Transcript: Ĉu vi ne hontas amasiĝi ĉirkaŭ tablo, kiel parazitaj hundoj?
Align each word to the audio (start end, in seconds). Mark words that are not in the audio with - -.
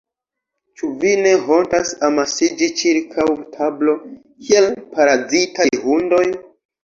Ĉu 0.79 0.87
vi 1.01 1.09
ne 1.25 1.33
hontas 1.49 1.91
amasiĝi 2.07 2.69
ĉirkaŭ 2.79 3.27
tablo, 3.57 3.95
kiel 4.47 4.69
parazitaj 4.95 5.69
hundoj? 5.85 6.25